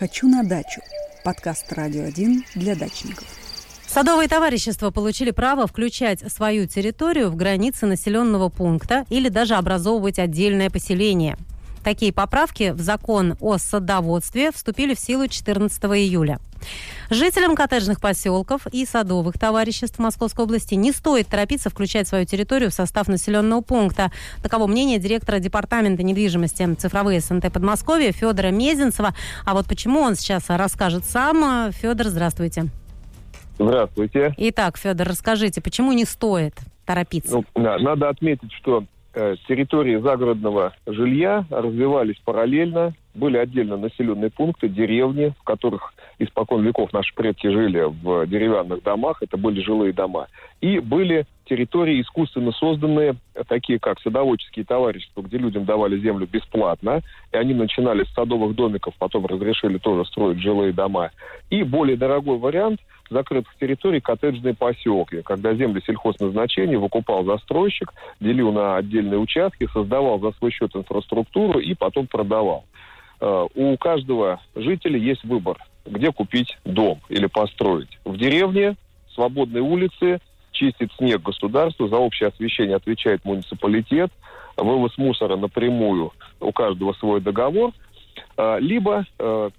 [0.00, 0.80] «Хочу на дачу»–
[1.24, 3.26] подкаст «Радио 1» для дачников.
[3.86, 10.70] Садовые товарищества получили право включать свою территорию в границы населенного пункта или даже образовывать отдельное
[10.70, 11.36] поселение.
[11.84, 16.38] Такие поправки в закон о садоводстве вступили в силу 14 июля.
[17.08, 22.74] Жителям коттеджных поселков и садовых товариществ Московской области не стоит торопиться включать свою территорию в
[22.74, 24.10] состав населенного пункта.
[24.42, 29.14] Таково мнение директора департамента недвижимости цифровые СНТ Подмосковья Федора Мезенцева.
[29.46, 31.72] А вот почему он сейчас расскажет сам.
[31.72, 32.66] Федор, здравствуйте.
[33.58, 34.34] Здравствуйте.
[34.36, 36.54] Итак, Федор, расскажите, почему не стоит
[36.84, 37.36] торопиться?
[37.36, 42.94] Ну, да, надо отметить, что Э, территории загородного жилья развивались параллельно.
[43.14, 49.22] Были отдельно населенные пункты, деревни, в которых испокон веков наши предки жили в деревянных домах.
[49.22, 50.28] Это были жилые дома.
[50.60, 53.16] И были территории искусственно созданные,
[53.48, 57.00] такие как садоводческие товарищества, где людям давали землю бесплатно.
[57.32, 61.10] И они начинали с садовых домиков, потом разрешили тоже строить жилые дома.
[61.50, 68.76] И более дорогой вариант– закрытых территорий коттеджные поселки, когда земли сельхозназначения выкупал застройщик, делил на
[68.76, 72.64] отдельные участки, создавал за свой счет инфраструктуру и потом продавал.
[73.20, 77.98] Э, у каждого жителя есть выбор, где купить дом или построить.
[78.04, 78.76] В деревне,
[79.14, 80.20] свободные улицы,
[80.52, 84.10] чистит снег государство, за общее освещение отвечает муниципалитет,
[84.56, 87.72] вывоз мусора напрямую, у каждого свой договор,
[88.36, 89.50] э, либо э,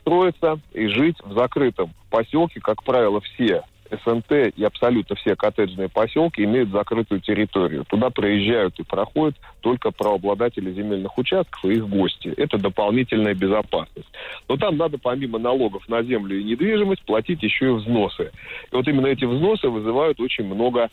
[0.00, 6.42] строиться и жить в закрытом поселке, как правило, все СНТ и абсолютно все коттеджные поселки
[6.44, 7.84] имеют закрытую территорию.
[7.84, 12.28] Туда проезжают и проходят только правообладатели земельных участков и их гости.
[12.36, 14.08] Это дополнительная безопасность.
[14.48, 18.32] Но там надо помимо налогов на землю и недвижимость платить еще и взносы.
[18.72, 20.90] И вот именно эти взносы вызывают очень много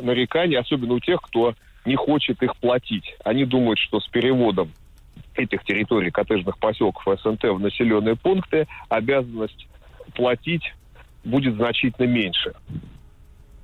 [0.00, 1.54] нареканий, особенно у тех, кто
[1.84, 3.14] не хочет их платить.
[3.24, 4.70] Они думают, что с переводом
[5.34, 9.66] этих территорий коттеджных поселков СНТ в населенные пункты обязанность
[10.14, 10.72] платить
[11.24, 12.52] будет значительно меньше.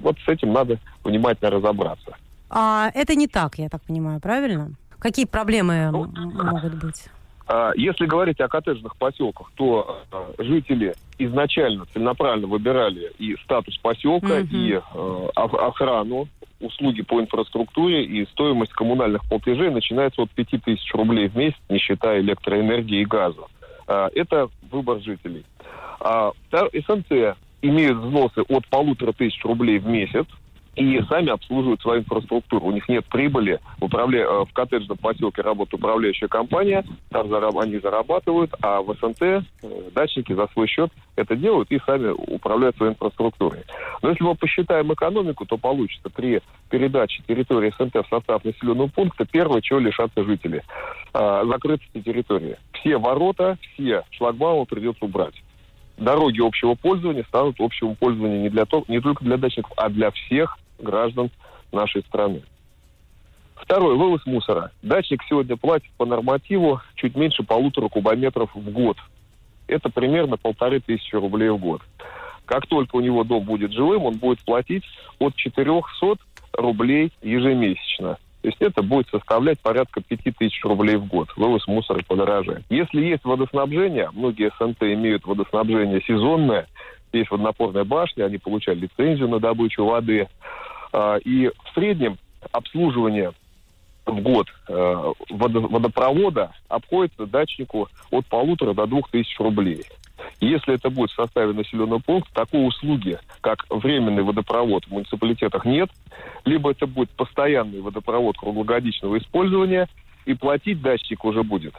[0.01, 2.17] Вот с этим надо внимательно разобраться.
[2.51, 4.73] А это не так, я так понимаю, правильно?
[4.99, 6.07] Какие проблемы ну,
[6.45, 7.09] могут быть?
[7.47, 14.41] А, если говорить о коттеджных поселках, то а, жители изначально целенаправленно выбирали и статус поселка,
[14.41, 16.29] mm и э, охрану,
[16.61, 22.21] услуги по инфраструктуре, и стоимость коммунальных платежей начинается от 5000 рублей в месяц, не считая
[22.21, 23.43] электроэнергии и газа.
[23.87, 25.45] Это выбор жителей.
[26.01, 30.27] А СНЦ имеют взносы от полутора тысяч рублей в месяц,
[30.79, 32.67] и сами обслуживают свою инфраструктуру.
[32.67, 33.59] У них нет прибыли.
[33.79, 34.21] В, управля...
[34.21, 37.59] Э, в коттеджном поселке работает управляющая компания, там зараб...
[37.59, 39.43] они зарабатывают, а в СНТ э,
[39.93, 43.65] дачники за свой счет это делают и сами управляют своей инфраструктурой.
[44.03, 49.25] Но если мы посчитаем экономику, то получится при передаче территории СНТ в состав населенного пункта
[49.25, 50.63] первое, чего лишатся жители.
[51.13, 52.57] А, закрытости территории.
[52.73, 55.35] Все ворота, все шлагбаумы придется убрать
[55.99, 60.59] дороги общего пользования станут общего пользования не, для не только для дачников, а для всех
[60.79, 61.31] граждан
[61.73, 62.43] нашей страны.
[63.57, 64.71] Второй, вывоз мусора.
[64.83, 68.97] Дачник сегодня платит по нормативу чуть меньше полутора кубометров в год.
[69.67, 71.83] Это примерно полторы тысячи рублей в год.
[72.47, 74.85] Как только у него дом будет жилым, он будет платить
[75.19, 76.17] от 400
[76.53, 78.17] рублей ежемесячно.
[78.43, 81.29] То есть это будет составлять порядка 5000 рублей в год.
[81.37, 82.65] Вывоз мусора подорожает.
[82.71, 86.69] Если есть водоснабжение, многие СНТ имеют водоснабжение сезонное,
[87.13, 90.29] есть водонапорная башня, они получали лицензию на добычу воды.
[90.93, 92.19] А, и в среднем
[92.53, 93.33] обслуживание
[94.07, 99.85] в год э, водопровода обходится дачнику от полутора до двух тысяч рублей.
[100.41, 105.91] Если это будет в составе населенного пункта, такой услуги, как временный водопровод в муниципалитетах нет,
[106.45, 109.89] либо это будет постоянный водопровод круглогодичного использования,
[110.27, 111.75] и платить дачник уже будет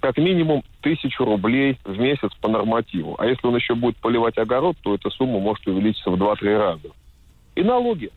[0.00, 3.14] как минимум тысячу рублей в месяц по нормативу.
[3.18, 6.88] А если он еще будет поливать огород, то эта сумма может увеличиться в 2-3 раза.
[7.54, 8.10] И налоги.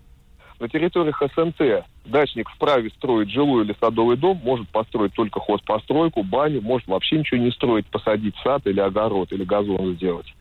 [0.60, 6.62] На территориях СНТ дачник вправе строить жилой или садовый дом, может построить только хозпостройку, баню,
[6.62, 10.34] может вообще ничего не строить, посадить сад или огород, или газон сделать.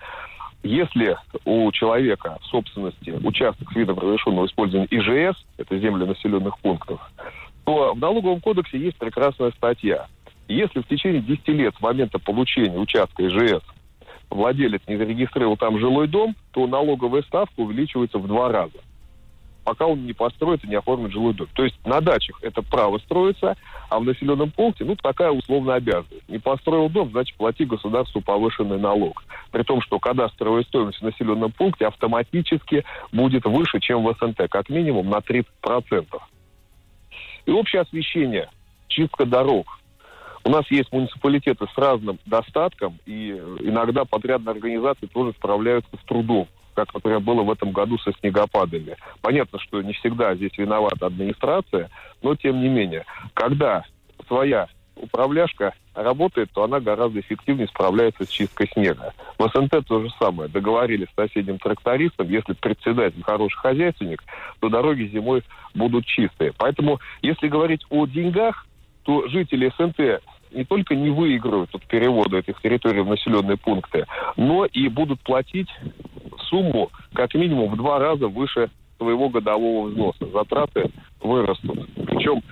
[0.63, 7.01] Если у человека в собственности участок с видом разрешенного использования ИЖС, это земли населенных пунктов,
[7.65, 10.07] то в налоговом кодексе есть прекрасная статья–
[10.49, 13.63] если в течение 10 лет с момента получения участка ИЖС
[14.31, 18.79] владелец не зарегистрировал там жилой дом, то налоговая ставка увеличивается в два раза
[19.65, 21.49] пока он не построит и не оформит жилой дом.
[21.55, 23.57] То есть на дачах это право строится,
[23.89, 26.29] а в населенном пункте, ну, такая условная обязанность.
[26.29, 29.25] Не построил дом, значит, плати государству повышенный налог.
[29.51, 34.69] При том, что кадастровая стоимость в населенном пункте автоматически будет выше, чем в СНТ, как
[34.69, 35.45] минимум на 30%.
[37.47, 38.49] И общее освещение,
[38.89, 39.81] чистка дорог,
[40.47, 43.31] У нас есть муниципалитеты с разным достатком, и
[43.61, 48.97] иногда подрядные организации тоже справляются с трудом как, например, было в этом году со снегопадами.
[49.21, 51.91] Понятно, что не всегда здесь виновата администрация,
[52.23, 53.05] но тем не менее,
[53.35, 53.85] когда
[54.27, 59.13] своя управляшка работает, то она гораздо эффективнее справляется с чисткой снега.
[59.39, 60.49] В СНТ то же самое.
[60.49, 64.23] Договорились с соседним трактористом, если председатель хороший хозяйственник,
[64.61, 65.43] то дороги зимой
[65.75, 66.53] будут чистые.
[66.57, 68.67] Поэтому, если говорить о деньгах,
[69.05, 70.23] то жители СНТ
[70.55, 74.07] не только не выиграют от перевода этих территорий в населенные пункты,
[74.37, 75.69] но и будут платить
[76.49, 80.27] сумму как минимум в два раза выше своего годового взноса.
[80.33, 80.91] Затраты
[81.21, 81.89] вырастут.
[82.07, 82.43] Причем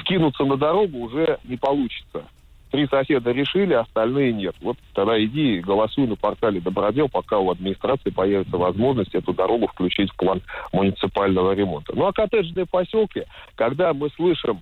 [0.00, 2.24] скинуться на дорогу уже не получится.
[2.70, 4.54] Три соседа решили, остальные нет.
[4.60, 9.68] Вот тогда иди и голосуй на портале Добродел, пока у администрации появится возможность эту дорогу
[9.68, 10.42] включить в план
[10.72, 11.94] муниципального ремонта.
[11.96, 13.24] Ну а коттеджные поселки,
[13.54, 14.60] когда мы слышим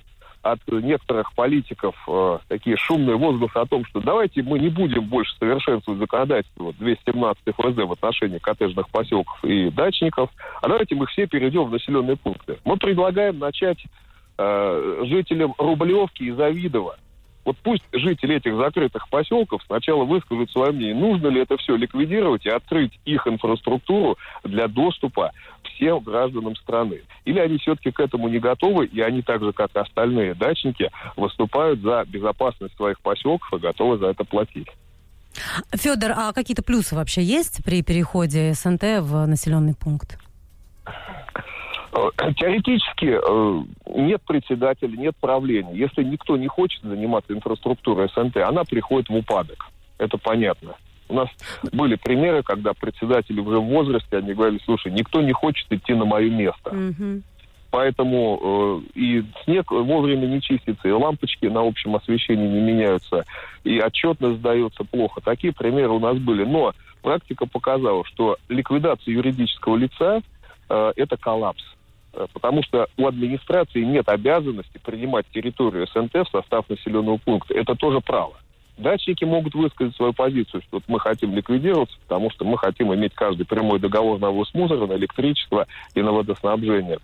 [0.53, 5.35] от некоторых политиков э, такие шумные возгласы о том, что давайте мы не будем больше
[5.39, 10.31] совершенствовать законодательство 217 ФЗ в отношении коттеджных поселков и дачников,
[10.63, 12.59] а давайте мы все перейдем в населенные пункты.
[12.65, 13.79] Мы предлагаем начать
[14.39, 16.97] э, жителям Рублевки и Завидова
[17.47, 22.45] вот пусть жители этих закрытых поселков сначала выскажут свое мнение, нужно ли это все ликвидировать
[22.45, 25.31] и открыть их инфраструктуру для доступа
[25.63, 27.03] всем гражданам страны.
[27.25, 30.91] Или они все-таки к этому не готовы, и они так же, как и остальные дачники,
[31.17, 34.69] выступают за безопасность своих поселков и готовы за это платить.
[35.73, 40.19] Федор, а какие-то плюсы вообще есть при переходе СНТ в населенный пункт?
[41.97, 43.63] Э, теоретически э,
[43.95, 45.75] нет председателя, нет правления.
[45.75, 49.67] Если никто не хочет заниматься инфраструктурой СНТ, она приходит в упадок.
[49.99, 50.75] Это понятно.
[51.09, 51.29] У нас
[51.73, 56.05] были примеры, когда председатели уже в возрасте, они говорили, слушай, никто не хочет идти на
[56.05, 56.71] мое место.
[56.71, 57.23] Mm-hmm.
[57.71, 63.25] Поэтому э, и снег вовремя не чистится, и лампочки на общем освещении не меняются,
[63.65, 65.21] и отчетность сдается плохо.
[65.21, 66.45] Такие примеры у нас были.
[66.45, 66.73] Но
[67.03, 70.23] практика показала, что ликвидация юридического лица
[70.69, 71.76] э,– это коллапс.
[72.17, 77.55] Э, потому что у администрации нет обязанности принимать территорию СНТ в состав населенного пункта.
[77.55, 78.35] Это тоже право.
[78.79, 83.15] Дачники могут высказать свою позицию, что вот мы хотим ликвидироваться, потому что мы хотим иметь
[83.15, 86.99] каждый прямой договор на ввоз мусора, на электричество и на водоснабжение.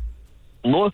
[0.65, 0.93] Но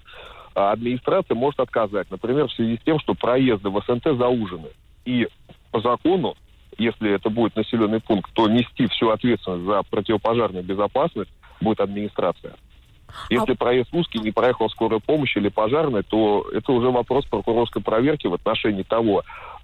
[0.55, 4.69] а, администрация может отказать, например, в связи с тем, что проезды в СНТ заужены.
[5.05, 5.27] И
[5.73, 6.37] по закону,
[6.77, 12.55] если это будет населенный пункт, то нести всю ответственность за противопожарную безопасность будет администрация.
[13.31, 13.57] Если а...
[13.57, 18.35] проезд узкий, не проехал скорая помощь или пожарная, то это уже вопрос прокурорской проверки в
[18.35, 19.23] отношении того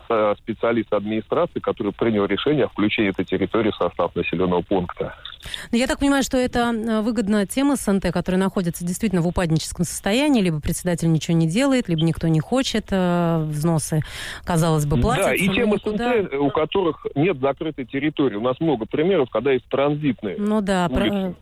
[0.08, 5.14] э, специалиста администрации, который принял решение о включении этой территории в состав населенного пункта.
[5.44, 9.28] Но ну, я так понимаю, что это э, выгодно тем СНТ, которые находятся действительно в
[9.28, 14.00] упадническом состоянии, либо председатель ничего не делает, либо никто не хочет, э, взносы,
[14.44, 15.26] казалось бы, платят.
[15.26, 16.22] Да, и тем никуда...
[16.22, 18.36] СНТ, у которых нет закрытой территории.
[18.36, 21.34] У нас много примеров, когда есть транзитные Ну да, про...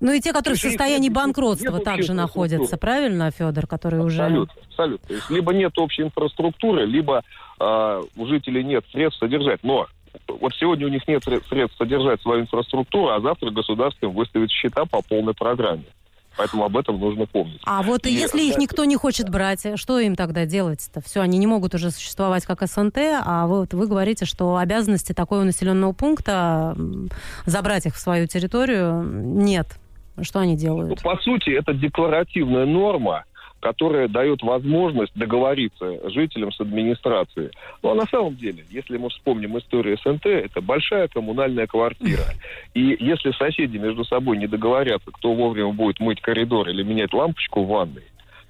[0.00, 4.22] Ну и те, которые в состоянии банкротства также находятся, правильно, Федор, которые уже...
[4.22, 5.08] Абсолютно, абсолютно.
[5.08, 7.22] То есть либо нет общей инфраструктуры, либо
[7.58, 9.60] э, у жителей нет средств содержать.
[9.62, 9.86] Но
[10.28, 14.84] вот сегодня у них нет средств содержать свою инфраструктуру, а завтра государство им выставит счета
[14.84, 15.84] по полной программе.
[16.36, 17.60] Поэтому об этом нужно помнить.
[17.64, 21.00] А вот и, если их никто не хочет брать, что им тогда делать-то?
[21.00, 25.44] Все, они не могут уже существовать как СНТ, а вот вы говорите, что обязанности такого
[25.44, 26.76] населенного пункта
[27.46, 29.78] забрать их в свою территорию нет.
[30.22, 30.88] Что они делают?
[30.90, 33.24] Ну, по сути, это декларативная норма,
[33.60, 37.50] которая дает возможность договориться жителям с администрацией.
[37.82, 42.24] Ну, а на самом деле, если мы вспомним историю СНТ, это большая коммунальная квартира.
[42.74, 47.64] И если соседи между собой не договорятся, кто вовремя будет мыть коридор или менять лампочку
[47.64, 48.04] в ванной,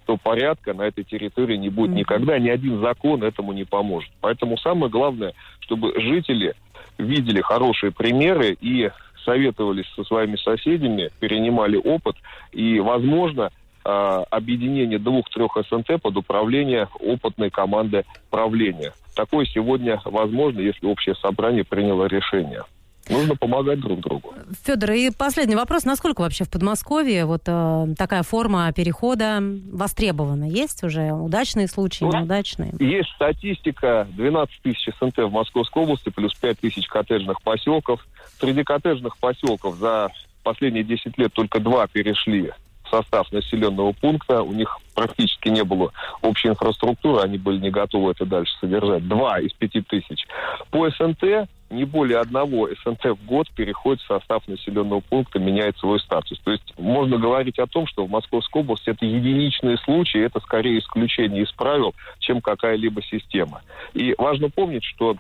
[0.07, 4.11] то порядка на этой территории не будет никогда, ни один закон этому не поможет.
[4.21, 6.55] Поэтому самое главное, чтобы жители
[6.99, 8.91] видели хорошие примеры и
[9.27, 12.17] советовались со своими соседями, перенимали опыт,
[12.53, 13.51] и, возможно,
[13.85, 18.93] а, объединение двух-трех СНТ под управление опытной команды правления.
[19.15, 22.63] Такое сегодня возможно, если общее собрание приняло решение.
[23.09, 24.35] Нужно помогать друг другу.
[24.65, 25.85] Федор, и последний вопрос.
[25.85, 30.45] Насколько вообще в Подмосковье вот э, такая форма перехода востребована?
[30.45, 32.73] Есть уже удачные случаи, ну, неудачные?
[32.81, 34.07] Есть статистика.
[34.17, 38.07] 12 тысяч СНТ в Московской области, плюс 5 тысяч коттеджных поселков.
[38.41, 40.09] Среди коттеджных поселков за
[40.43, 42.53] последние 10 лет только два перешли
[42.89, 44.43] состав населенного пункта.
[44.43, 49.07] У них практически не было общей инфраструктуры, они были не готовы это дальше содержать.
[49.07, 50.27] Два из пяти тысяч.
[50.71, 55.99] По СНТ не более одного СНТ в год переходит в состав населенного пункта, меняет свой
[56.01, 56.39] статус.
[56.41, 60.79] То есть можно говорить о том, что в Московской области это единичные случаи, это скорее
[60.79, 63.63] исключение из правил, чем какая-либо система.
[63.95, 65.17] И важно помнить, что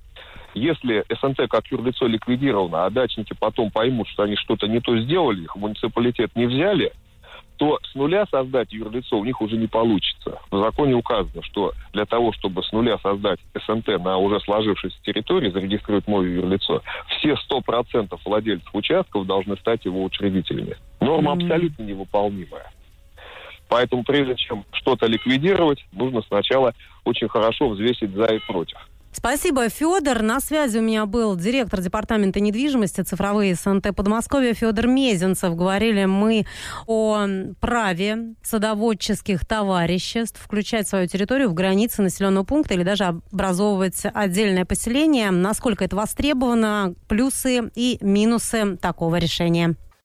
[0.54, 5.42] если СНТ как юрлицо ликвидировано, а дачники потом поймут, что они что-то не то сделали,
[5.42, 6.92] их муниципалитет не взяли,
[7.56, 10.38] то с нуля создать юрлицо у них уже не получится.
[10.50, 15.50] В законе указано, что для того, чтобы с нуля создать СНТ на уже сложившейся территории,
[15.50, 20.76] зарегистрировать новое юрлицо, все 100% владельцев участков должны стать его учредителями.
[21.00, 21.44] Норма mm-hmm.
[21.44, 22.72] абсолютно невыполнимая.
[23.68, 28.78] Поэтому прежде чем что-то ликвидировать, нужно сначала очень хорошо взвесить за и против.
[29.16, 30.20] Спасибо, Федор.
[30.20, 35.56] На связи у меня был директор департамента недвижимости цифровые СНТ Подмосковья Федор Мезенцев.
[35.56, 36.44] Говорили мы
[36.86, 37.26] о
[37.58, 45.30] праве садоводческих товариществ включать свою территорию в границы населенного пункта или даже образовывать отдельное поселение.
[45.30, 49.76] Насколько это востребовано, плюсы и минусы такого решения.